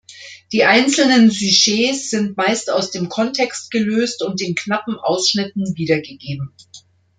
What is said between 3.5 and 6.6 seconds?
gelöst und in knappen Ausschnitten wiedergegeben.